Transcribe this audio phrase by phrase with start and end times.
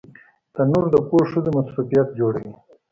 [0.55, 2.53] تنور د کور ښځو مصروفیت جوړوي